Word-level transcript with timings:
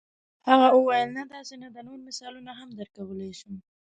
هغه 0.47 0.67
وویل 0.71 1.09
نه 1.17 1.23
داسې 1.33 1.55
نه 1.63 1.67
ده 1.73 1.81
نور 1.87 1.99
مثالونه 2.07 2.51
هم 2.59 2.69
درکولای 2.79 3.33
شم. 3.39 3.53